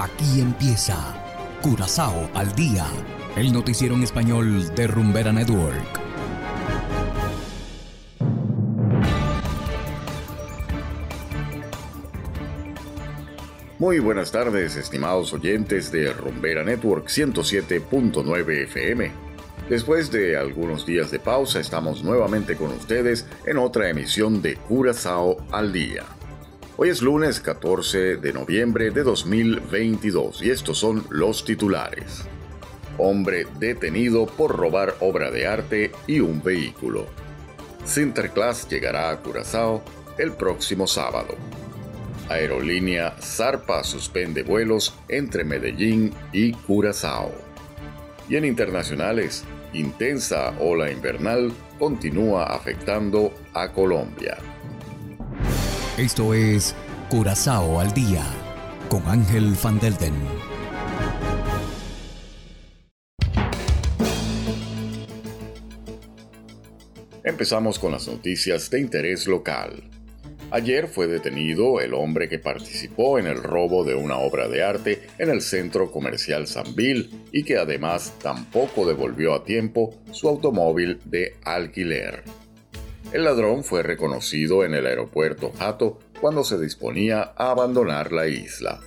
Aquí 0.00 0.40
empieza 0.40 0.96
Curazao 1.60 2.30
al 2.32 2.54
día, 2.54 2.86
el 3.34 3.52
noticiero 3.52 3.96
en 3.96 4.04
español 4.04 4.72
de 4.76 4.86
Rumbera 4.86 5.32
Network. 5.32 5.74
Muy 13.80 13.98
buenas 13.98 14.30
tardes, 14.30 14.76
estimados 14.76 15.32
oyentes 15.32 15.90
de 15.90 16.12
Rumbera 16.12 16.62
Network 16.62 17.08
107.9 17.08 18.62
FM. 18.66 19.10
Después 19.68 20.12
de 20.12 20.36
algunos 20.36 20.86
días 20.86 21.10
de 21.10 21.18
pausa, 21.18 21.58
estamos 21.58 22.04
nuevamente 22.04 22.54
con 22.54 22.70
ustedes 22.70 23.26
en 23.46 23.58
otra 23.58 23.90
emisión 23.90 24.42
de 24.42 24.54
Curazao 24.58 25.44
al 25.50 25.72
día. 25.72 26.04
Hoy 26.80 26.90
es 26.90 27.02
lunes 27.02 27.40
14 27.40 28.18
de 28.18 28.32
noviembre 28.32 28.92
de 28.92 29.02
2022 29.02 30.42
y 30.42 30.50
estos 30.50 30.78
son 30.78 31.04
los 31.10 31.44
titulares. 31.44 32.22
Hombre 32.98 33.48
detenido 33.58 34.26
por 34.26 34.56
robar 34.56 34.94
obra 35.00 35.32
de 35.32 35.48
arte 35.48 35.90
y 36.06 36.20
un 36.20 36.40
vehículo. 36.40 37.06
Sinterklaas 37.84 38.68
llegará 38.68 39.10
a 39.10 39.16
Curazao 39.16 39.82
el 40.18 40.30
próximo 40.34 40.86
sábado. 40.86 41.34
Aerolínea 42.28 43.16
Zarpa 43.20 43.82
suspende 43.82 44.44
vuelos 44.44 44.94
entre 45.08 45.42
Medellín 45.42 46.14
y 46.32 46.52
Curazao. 46.52 47.32
Y 48.28 48.36
en 48.36 48.44
internacionales, 48.44 49.42
intensa 49.72 50.54
ola 50.60 50.92
invernal 50.92 51.50
continúa 51.76 52.44
afectando 52.44 53.34
a 53.52 53.72
Colombia. 53.72 54.38
Esto 55.98 56.32
es 56.32 56.76
Curazao 57.10 57.80
al 57.80 57.92
día 57.92 58.24
con 58.88 59.04
Ángel 59.08 59.56
Van 59.60 59.80
Delden. 59.80 60.14
Empezamos 67.24 67.80
con 67.80 67.90
las 67.90 68.06
noticias 68.06 68.70
de 68.70 68.78
interés 68.78 69.26
local. 69.26 69.90
Ayer 70.52 70.86
fue 70.86 71.08
detenido 71.08 71.80
el 71.80 71.92
hombre 71.94 72.28
que 72.28 72.38
participó 72.38 73.18
en 73.18 73.26
el 73.26 73.42
robo 73.42 73.82
de 73.82 73.96
una 73.96 74.18
obra 74.18 74.46
de 74.46 74.62
arte 74.62 75.02
en 75.18 75.30
el 75.30 75.42
centro 75.42 75.90
comercial 75.90 76.46
Sanville 76.46 77.10
y 77.32 77.42
que 77.42 77.56
además 77.56 78.14
tampoco 78.22 78.86
devolvió 78.86 79.34
a 79.34 79.42
tiempo 79.42 79.96
su 80.12 80.28
automóvil 80.28 81.00
de 81.06 81.34
alquiler. 81.42 82.22
El 83.12 83.24
ladrón 83.24 83.64
fue 83.64 83.82
reconocido 83.82 84.64
en 84.64 84.74
el 84.74 84.86
aeropuerto 84.86 85.52
Hato 85.58 85.98
cuando 86.20 86.44
se 86.44 86.58
disponía 86.58 87.32
a 87.36 87.50
abandonar 87.50 88.12
la 88.12 88.26
isla. 88.26 88.80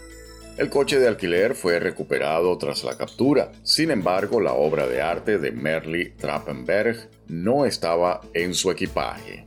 El 0.57 0.69
coche 0.69 0.99
de 0.99 1.07
alquiler 1.07 1.55
fue 1.55 1.79
recuperado 1.79 2.55
tras 2.59 2.83
la 2.83 2.95
captura, 2.95 3.51
sin 3.63 3.89
embargo 3.89 4.39
la 4.39 4.53
obra 4.53 4.85
de 4.85 5.01
arte 5.01 5.39
de 5.39 5.51
Merli 5.51 6.11
Trappenberg 6.11 7.09
no 7.29 7.65
estaba 7.65 8.21
en 8.35 8.53
su 8.53 8.69
equipaje. 8.69 9.45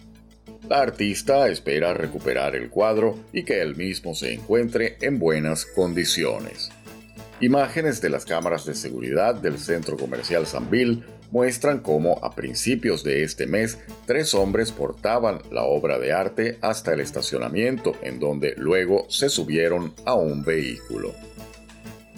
La 0.69 0.81
artista 0.81 1.47
espera 1.49 1.95
recuperar 1.95 2.57
el 2.57 2.69
cuadro 2.69 3.17
y 3.33 3.45
que 3.45 3.61
el 3.61 3.77
mismo 3.77 4.15
se 4.15 4.33
encuentre 4.33 4.97
en 5.03 5.21
buenas 5.21 5.67
condiciones. 5.67 6.71
Imágenes 7.41 8.01
de 8.01 8.11
las 8.11 8.25
cámaras 8.25 8.65
de 8.65 8.75
seguridad 8.75 9.35
del 9.35 9.59
centro 9.59 9.97
comercial 9.97 10.47
Sanville 10.47 11.03
muestran 11.33 11.81
cómo 11.81 12.21
a 12.23 12.33
principios 12.35 13.03
de 13.03 13.25
este 13.25 13.47
mes 13.47 13.79
tres 14.07 14.35
hombres 14.35 14.71
portaban 14.71 15.41
la 15.51 15.65
obra 15.65 15.99
de 15.99 16.13
arte 16.13 16.59
hasta 16.61 16.95
el 16.95 17.01
estacionamiento 17.01 17.97
en 18.03 18.21
donde 18.21 18.55
luego 18.57 19.07
se 19.09 19.29
subieron 19.29 19.93
a 20.05 20.15
un 20.15 20.45
vehículo. 20.45 21.13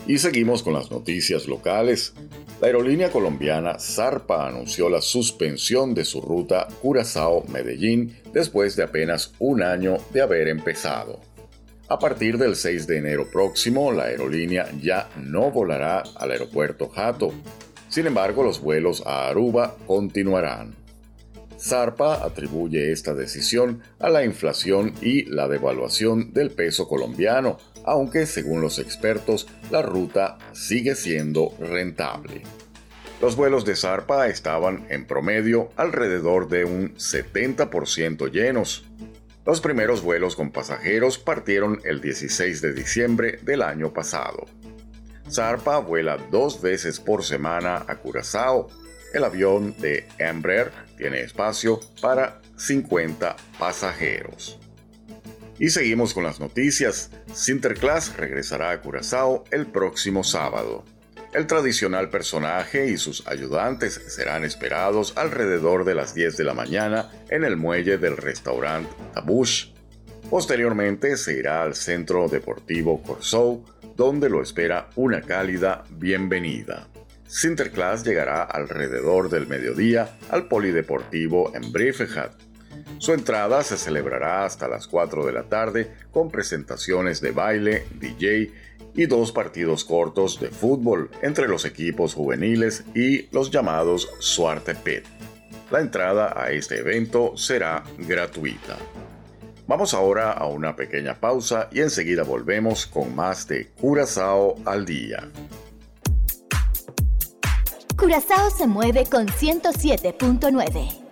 Y 0.06 0.18
seguimos 0.18 0.62
con 0.62 0.74
las 0.74 0.90
noticias 0.90 1.48
locales. 1.48 2.12
La 2.60 2.66
aerolínea 2.68 3.10
colombiana 3.10 3.78
Zarpa 3.78 4.46
anunció 4.46 4.90
la 4.90 5.00
suspensión 5.00 5.94
de 5.94 6.04
su 6.04 6.20
ruta 6.20 6.68
Curazao-Medellín 6.82 8.14
después 8.32 8.76
de 8.76 8.84
apenas 8.84 9.32
un 9.38 9.62
año 9.62 9.96
de 10.12 10.20
haber 10.20 10.48
empezado. 10.48 11.20
A 11.88 12.00
partir 12.00 12.36
del 12.36 12.56
6 12.56 12.88
de 12.88 12.98
enero 12.98 13.30
próximo, 13.30 13.92
la 13.92 14.04
aerolínea 14.04 14.68
ya 14.82 15.08
no 15.16 15.52
volará 15.52 16.02
al 16.16 16.32
aeropuerto 16.32 16.88
Jato. 16.88 17.32
Sin 17.88 18.08
embargo, 18.08 18.42
los 18.42 18.60
vuelos 18.60 19.04
a 19.06 19.28
Aruba 19.28 19.76
continuarán. 19.86 20.74
Zarpa 21.58 22.24
atribuye 22.24 22.90
esta 22.90 23.14
decisión 23.14 23.82
a 24.00 24.10
la 24.10 24.24
inflación 24.24 24.94
y 25.00 25.26
la 25.26 25.46
devaluación 25.46 26.32
del 26.32 26.50
peso 26.50 26.88
colombiano, 26.88 27.58
aunque 27.84 28.26
según 28.26 28.60
los 28.60 28.80
expertos 28.80 29.46
la 29.70 29.82
ruta 29.82 30.38
sigue 30.52 30.96
siendo 30.96 31.54
rentable. 31.60 32.42
Los 33.22 33.36
vuelos 33.36 33.64
de 33.64 33.76
Zarpa 33.76 34.26
estaban 34.26 34.86
en 34.90 35.06
promedio 35.06 35.70
alrededor 35.76 36.48
de 36.48 36.64
un 36.64 36.94
70% 36.96 38.30
llenos, 38.30 38.84
los 39.46 39.60
primeros 39.60 40.02
vuelos 40.02 40.34
con 40.34 40.50
pasajeros 40.50 41.18
partieron 41.18 41.80
el 41.84 42.00
16 42.00 42.60
de 42.60 42.72
diciembre 42.72 43.38
del 43.42 43.62
año 43.62 43.92
pasado. 43.92 44.44
Zarpa 45.30 45.78
vuela 45.78 46.16
dos 46.30 46.60
veces 46.60 46.98
por 46.98 47.24
semana 47.24 47.84
a 47.86 47.96
Curazao. 47.96 48.68
El 49.14 49.22
avión 49.22 49.76
de 49.78 50.06
Embraer 50.18 50.72
tiene 50.98 51.20
espacio 51.20 51.78
para 52.02 52.40
50 52.56 53.36
pasajeros. 53.58 54.58
Y 55.60 55.70
seguimos 55.70 56.12
con 56.12 56.24
las 56.24 56.40
noticias. 56.40 57.10
Sinterklaas 57.32 58.16
regresará 58.16 58.72
a 58.72 58.80
Curazao 58.80 59.44
el 59.52 59.66
próximo 59.66 60.24
sábado. 60.24 60.84
El 61.36 61.46
tradicional 61.46 62.08
personaje 62.08 62.88
y 62.88 62.96
sus 62.96 63.28
ayudantes 63.28 64.00
serán 64.06 64.42
esperados 64.42 65.12
alrededor 65.18 65.84
de 65.84 65.94
las 65.94 66.14
10 66.14 66.38
de 66.38 66.44
la 66.44 66.54
mañana 66.54 67.10
en 67.28 67.44
el 67.44 67.58
muelle 67.58 67.98
del 67.98 68.16
restaurante 68.16 68.88
Tabush. 69.12 69.66
Posteriormente 70.30 71.18
se 71.18 71.38
irá 71.38 71.62
al 71.62 71.74
centro 71.74 72.26
deportivo 72.28 73.02
Corsou, 73.02 73.66
donde 73.96 74.30
lo 74.30 74.40
espera 74.40 74.88
una 74.96 75.20
cálida 75.20 75.84
bienvenida. 75.90 76.88
Sinterklaas 77.26 78.02
llegará 78.02 78.42
alrededor 78.42 79.28
del 79.28 79.46
mediodía 79.46 80.16
al 80.30 80.48
polideportivo 80.48 81.54
en 81.54 81.70
Briefehat. 81.70 82.32
Su 82.98 83.12
entrada 83.12 83.62
se 83.62 83.76
celebrará 83.76 84.44
hasta 84.44 84.68
las 84.68 84.86
4 84.86 85.26
de 85.26 85.32
la 85.32 85.44
tarde 85.44 85.92
con 86.10 86.30
presentaciones 86.30 87.20
de 87.20 87.30
baile, 87.30 87.84
DJ 88.00 88.52
y 88.94 89.06
dos 89.06 89.32
partidos 89.32 89.84
cortos 89.84 90.40
de 90.40 90.48
fútbol 90.48 91.10
entre 91.22 91.46
los 91.46 91.64
equipos 91.64 92.14
juveniles 92.14 92.84
y 92.94 93.28
los 93.32 93.50
llamados 93.50 94.08
Suarte 94.18 94.74
Pit. 94.74 95.04
La 95.70 95.80
entrada 95.80 96.32
a 96.36 96.50
este 96.52 96.78
evento 96.78 97.36
será 97.36 97.84
gratuita. 97.98 98.76
Vamos 99.66 99.94
ahora 99.94 100.32
a 100.32 100.46
una 100.46 100.76
pequeña 100.76 101.14
pausa 101.20 101.68
y 101.72 101.80
enseguida 101.80 102.22
volvemos 102.22 102.86
con 102.86 103.14
más 103.14 103.48
de 103.48 103.66
Curazao 103.80 104.54
al 104.64 104.86
día. 104.86 105.28
Curazao 107.96 108.50
se 108.50 108.66
mueve 108.66 109.06
con 109.06 109.26
107.9. 109.26 111.05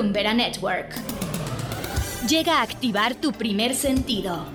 Rumbera 0.00 0.32
Network. 0.32 0.94
Llega 2.26 2.60
a 2.60 2.62
activar 2.62 3.14
tu 3.16 3.32
primer 3.32 3.74
sentido. 3.74 4.46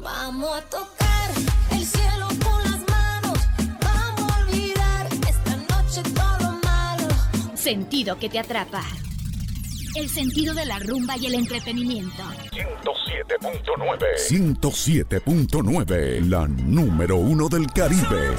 Vamos 0.00 0.54
a 0.54 0.60
tocar 0.68 1.30
el 1.70 1.82
cielo 1.82 2.28
con 2.44 2.62
las 2.62 2.80
manos. 2.90 3.38
Vamos 3.80 4.30
a 4.30 4.38
olvidar 4.40 5.08
esta 5.26 5.56
noche 5.56 6.02
todo 6.14 6.60
malo. 6.62 7.08
Sentido 7.54 8.18
que 8.18 8.28
te 8.28 8.38
atrapa. 8.38 8.82
El 9.94 10.10
sentido 10.10 10.52
de 10.52 10.66
la 10.66 10.78
rumba 10.78 11.16
y 11.16 11.24
el 11.24 11.34
entretenimiento. 11.34 12.22
107.9. 12.52 13.96
107.9, 14.28 16.28
la 16.28 16.46
número 16.46 17.16
uno 17.16 17.48
del 17.48 17.72
Caribe. 17.72 18.36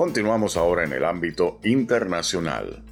Continuamos 0.00 0.56
ahora 0.56 0.84
en 0.84 0.94
el 0.94 1.04
ámbito 1.04 1.60
internacional. 1.62 2.82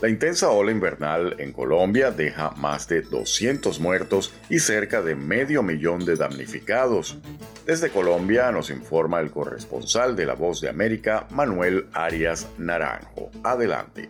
La 0.00 0.08
intensa 0.08 0.48
ola 0.48 0.70
invernal 0.70 1.36
en 1.38 1.52
Colombia 1.52 2.12
deja 2.12 2.52
más 2.52 2.88
de 2.88 3.02
200 3.02 3.78
muertos 3.78 4.32
y 4.48 4.60
cerca 4.60 5.02
de 5.02 5.16
medio 5.16 5.62
millón 5.62 6.06
de 6.06 6.16
damnificados. 6.16 7.18
Desde 7.66 7.90
Colombia 7.90 8.50
nos 8.52 8.70
informa 8.70 9.20
el 9.20 9.32
corresponsal 9.32 10.16
de 10.16 10.24
La 10.24 10.32
Voz 10.32 10.62
de 10.62 10.70
América, 10.70 11.26
Manuel 11.30 11.88
Arias 11.92 12.48
Naranjo. 12.56 13.30
Adelante. 13.44 14.08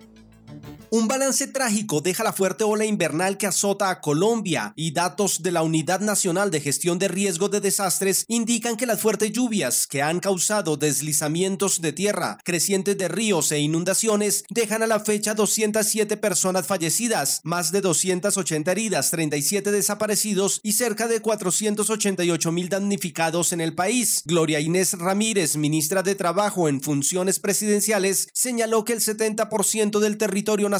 Un 0.90 1.08
balance 1.08 1.48
trágico 1.48 2.00
deja 2.00 2.22
la 2.22 2.32
fuerte 2.32 2.62
ola 2.62 2.84
invernal 2.84 3.38
que 3.38 3.48
azota 3.48 3.90
a 3.90 4.00
Colombia 4.00 4.72
y 4.76 4.92
datos 4.92 5.42
de 5.42 5.50
la 5.50 5.64
Unidad 5.64 5.98
Nacional 5.98 6.52
de 6.52 6.60
Gestión 6.60 7.00
de 7.00 7.08
Riesgo 7.08 7.48
de 7.48 7.60
Desastres 7.60 8.24
indican 8.28 8.76
que 8.76 8.86
las 8.86 9.00
fuertes 9.00 9.32
lluvias 9.32 9.88
que 9.88 10.00
han 10.02 10.20
causado 10.20 10.76
deslizamientos 10.76 11.80
de 11.80 11.92
tierra, 11.92 12.38
crecientes 12.44 12.96
de 12.96 13.08
ríos 13.08 13.50
e 13.50 13.58
inundaciones 13.58 14.44
dejan 14.48 14.84
a 14.84 14.86
la 14.86 15.00
fecha 15.00 15.34
207 15.34 16.16
personas 16.18 16.68
fallecidas, 16.68 17.40
más 17.42 17.72
de 17.72 17.80
280 17.80 18.70
heridas, 18.70 19.10
37 19.10 19.72
desaparecidos 19.72 20.60
y 20.62 20.74
cerca 20.74 21.08
de 21.08 21.20
488 21.20 22.52
mil 22.52 22.68
damnificados 22.68 23.52
en 23.52 23.60
el 23.60 23.74
país. 23.74 24.22
Gloria 24.24 24.60
Inés 24.60 24.92
Ramírez, 24.92 25.56
ministra 25.56 26.04
de 26.04 26.14
Trabajo 26.14 26.68
en 26.68 26.80
funciones 26.80 27.40
presidenciales, 27.40 28.28
señaló 28.32 28.84
que 28.84 28.92
el 28.92 29.00
70% 29.00 29.98
del 29.98 30.16
territorio 30.16 30.68
nacional 30.68 30.75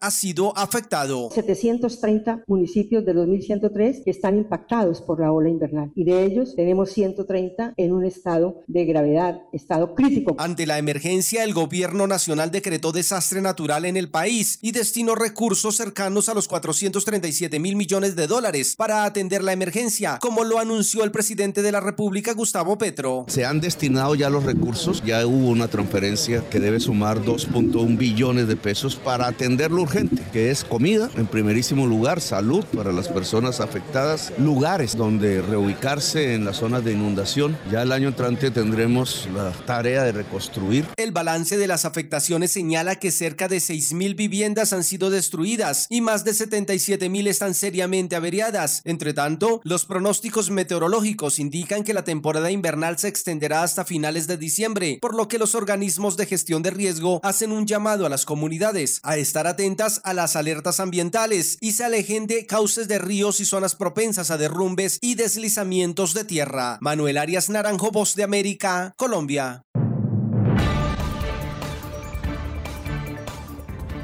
ha 0.00 0.10
sido 0.10 0.56
afectado. 0.56 1.30
730 1.32 2.44
municipios 2.46 3.04
de 3.04 3.12
2103 3.12 4.02
están 4.06 4.38
impactados 4.38 5.00
por 5.02 5.20
la 5.20 5.32
ola 5.32 5.48
invernal 5.48 5.92
y 5.94 6.04
de 6.04 6.24
ellos 6.24 6.54
tenemos 6.56 6.90
130 6.90 7.74
en 7.76 7.92
un 7.92 8.04
estado 8.04 8.62
de 8.66 8.84
gravedad, 8.84 9.40
estado 9.52 9.94
crítico. 9.94 10.34
Ante 10.38 10.66
la 10.66 10.78
emergencia, 10.78 11.44
el 11.44 11.54
gobierno 11.54 12.06
nacional 12.06 12.50
decretó 12.50 12.92
desastre 12.92 13.40
natural 13.40 13.84
en 13.84 13.96
el 13.96 14.10
país 14.10 14.58
y 14.62 14.72
destinó 14.72 15.14
recursos 15.14 15.76
cercanos 15.76 16.28
a 16.28 16.34
los 16.34 16.48
437 16.48 17.58
mil 17.60 17.76
millones 17.76 18.16
de 18.16 18.26
dólares 18.26 18.74
para 18.76 19.04
atender 19.04 19.44
la 19.44 19.52
emergencia, 19.52 20.18
como 20.20 20.44
lo 20.44 20.58
anunció 20.58 21.04
el 21.04 21.12
presidente 21.12 21.62
de 21.62 21.72
la 21.72 21.80
República, 21.80 22.32
Gustavo 22.32 22.78
Petro. 22.78 23.26
Se 23.28 23.44
han 23.44 23.60
destinado 23.60 24.14
ya 24.14 24.30
los 24.30 24.44
recursos, 24.44 25.02
ya 25.04 25.26
hubo 25.26 25.48
una 25.50 25.68
transferencia 25.68 26.42
que 26.50 26.60
debe 26.60 26.80
sumar 26.80 27.22
2.1 27.22 27.96
billones 27.96 28.48
de 28.48 28.56
pesos 28.56 28.96
para 28.96 29.32
atender 29.36 29.70
lo 29.70 29.82
urgente, 29.82 30.22
que 30.32 30.50
es 30.50 30.64
comida, 30.64 31.10
en 31.14 31.26
primerísimo 31.26 31.86
lugar, 31.86 32.22
salud 32.22 32.64
para 32.74 32.90
las 32.90 33.08
personas 33.08 33.60
afectadas, 33.60 34.32
lugares 34.38 34.96
donde 34.96 35.42
reubicarse 35.42 36.32
en 36.32 36.46
las 36.46 36.56
zonas 36.56 36.82
de 36.82 36.92
inundación. 36.92 37.58
Ya 37.70 37.82
el 37.82 37.92
año 37.92 38.08
entrante 38.08 38.50
tendremos 38.50 39.28
la 39.34 39.52
tarea 39.66 40.04
de 40.04 40.12
reconstruir. 40.12 40.86
El 40.96 41.12
balance 41.12 41.58
de 41.58 41.66
las 41.66 41.84
afectaciones 41.84 42.50
señala 42.50 42.96
que 42.96 43.10
cerca 43.10 43.46
de 43.46 43.58
6.000 43.58 44.16
viviendas 44.16 44.72
han 44.72 44.84
sido 44.84 45.10
destruidas 45.10 45.86
y 45.90 46.00
más 46.00 46.24
de 46.24 46.30
77.000 46.30 47.28
están 47.28 47.52
seriamente 47.52 48.16
averiadas. 48.16 48.80
Entre 48.86 49.12
tanto, 49.12 49.60
los 49.64 49.84
pronósticos 49.84 50.48
meteorológicos 50.48 51.38
indican 51.38 51.84
que 51.84 51.92
la 51.92 52.04
temporada 52.04 52.50
invernal 52.50 52.98
se 52.98 53.08
extenderá 53.08 53.62
hasta 53.62 53.84
finales 53.84 54.28
de 54.28 54.38
diciembre, 54.38 54.98
por 55.02 55.14
lo 55.14 55.28
que 55.28 55.38
los 55.38 55.54
organismos 55.54 56.16
de 56.16 56.24
gestión 56.24 56.62
de 56.62 56.70
riesgo 56.70 57.20
hacen 57.22 57.52
un 57.52 57.66
llamado 57.66 58.06
a 58.06 58.08
las 58.08 58.24
comunidades 58.24 59.00
a 59.02 59.18
estar 59.26 59.48
atentas 59.48 60.00
a 60.04 60.14
las 60.14 60.36
alertas 60.36 60.78
ambientales 60.78 61.58
y 61.60 61.72
se 61.72 61.84
alejen 61.84 62.28
de 62.28 62.46
cauces 62.46 62.86
de 62.86 62.98
ríos 62.98 63.40
y 63.40 63.44
zonas 63.44 63.74
propensas 63.74 64.30
a 64.30 64.38
derrumbes 64.38 64.98
y 65.02 65.16
deslizamientos 65.16 66.14
de 66.14 66.24
tierra. 66.24 66.78
Manuel 66.80 67.18
Arias 67.18 67.50
Naranjo, 67.50 67.90
Voz 67.90 68.14
de 68.14 68.22
América, 68.22 68.94
Colombia. 68.96 69.62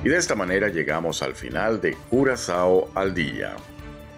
Y 0.05 0.09
de 0.09 0.17
esta 0.17 0.35
manera 0.35 0.69
llegamos 0.69 1.23
al 1.23 1.37
final 1.37 1.81
de 1.81 1.95
Curazao 2.11 2.91
al 2.97 3.15
día. 3.15 3.55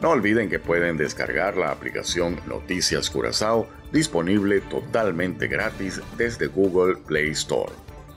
No 0.00 0.10
olviden 0.10 0.48
que 0.48 0.58
pueden 0.58 0.96
descargar 0.96 1.58
la 1.58 1.70
aplicación 1.70 2.40
Noticias 2.46 3.10
Curazao 3.10 3.68
disponible 3.92 4.62
totalmente 4.62 5.46
gratis 5.46 6.00
desde 6.16 6.46
Google 6.46 6.96
Play 6.96 7.30
Store. 7.32 7.72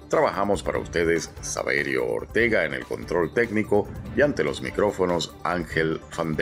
Trabajamos 0.09 0.63
para 0.63 0.79
ustedes 0.79 1.31
Saberio 1.41 2.07
Ortega 2.07 2.65
en 2.65 2.73
el 2.73 2.85
control 2.85 3.33
técnico 3.33 3.87
y 4.15 4.21
ante 4.21 4.43
los 4.43 4.61
micrófonos 4.61 5.35
Ángel 5.43 5.99
Van. 6.17 6.37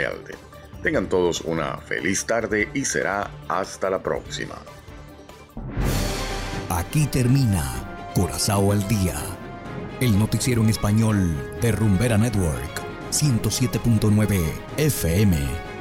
Tengan 0.84 1.10
todos 1.10 1.42
una 1.42 1.78
feliz 1.78 2.26
tarde 2.26 2.70
y 2.74 2.86
será 2.86 3.32
hasta 3.48 3.90
la 3.90 4.04
próxima. 4.04 4.56
Aquí 6.70 7.08
termina 7.08 8.12
Curazao 8.14 8.72
al 8.72 8.88
día, 8.88 9.16
el 10.00 10.18
noticiero 10.18 10.62
en 10.62 10.70
español 10.70 11.58
de 11.62 11.72
Rumbera 11.72 12.18
Network 12.18 12.82
107.9 13.12 14.42
FM. 14.78 15.75